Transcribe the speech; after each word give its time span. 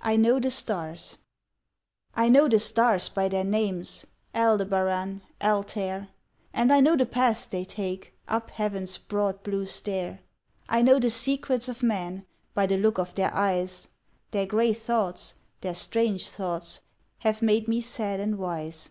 "I 0.00 0.14
Know 0.14 0.38
the 0.38 0.48
Stars" 0.52 1.18
I 2.14 2.28
know 2.28 2.46
the 2.46 2.60
stars 2.60 3.08
by 3.08 3.26
their 3.28 3.42
names, 3.42 4.06
Aldebaran, 4.32 5.22
Altair, 5.40 6.06
And 6.52 6.72
I 6.72 6.78
know 6.78 6.94
the 6.96 7.04
path 7.04 7.50
they 7.50 7.64
take 7.64 8.14
Up 8.28 8.50
heaven's 8.52 8.96
broad 8.96 9.42
blue 9.42 9.66
stair. 9.66 10.20
I 10.68 10.82
know 10.82 11.00
the 11.00 11.10
secrets 11.10 11.68
of 11.68 11.82
men 11.82 12.26
By 12.54 12.66
the 12.66 12.76
look 12.78 12.98
of 13.00 13.16
their 13.16 13.34
eyes, 13.34 13.88
Their 14.30 14.46
gray 14.46 14.72
thoughts, 14.72 15.34
their 15.62 15.74
strange 15.74 16.28
thoughts 16.30 16.82
Have 17.18 17.42
made 17.42 17.66
me 17.66 17.80
sad 17.80 18.20
and 18.20 18.38
wise. 18.38 18.90